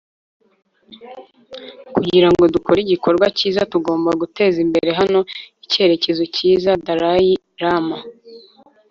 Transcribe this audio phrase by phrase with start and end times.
[1.95, 5.19] kugira ngo dukore igikorwa cyiza tugomba guteza imbere hano
[5.63, 7.31] icyerekezo cyiza.- dalai
[7.61, 7.97] lama